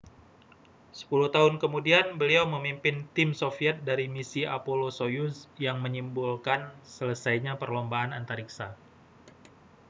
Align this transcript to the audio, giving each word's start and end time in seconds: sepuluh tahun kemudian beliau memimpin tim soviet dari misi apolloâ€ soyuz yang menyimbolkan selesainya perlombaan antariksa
sepuluh 0.99 1.29
tahun 1.35 1.53
kemudian 1.63 2.05
beliau 2.21 2.45
memimpin 2.55 2.95
tim 3.15 3.29
soviet 3.41 3.77
dari 3.89 4.05
misi 4.15 4.41
apolloâ€ 4.57 4.89
soyuz 4.99 5.35
yang 5.65 5.77
menyimbolkan 5.83 6.61
selesainya 6.95 7.53
perlombaan 7.61 8.09
antariksa 8.19 8.67